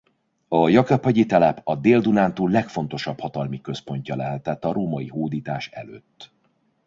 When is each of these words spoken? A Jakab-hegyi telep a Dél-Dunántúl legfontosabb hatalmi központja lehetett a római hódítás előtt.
A 0.47 0.69
Jakab-hegyi 0.69 1.25
telep 1.25 1.61
a 1.63 1.75
Dél-Dunántúl 1.75 2.51
legfontosabb 2.51 3.19
hatalmi 3.19 3.61
központja 3.61 4.15
lehetett 4.15 4.65
a 4.65 4.71
római 4.71 5.07
hódítás 5.07 5.67
előtt. 5.67 6.31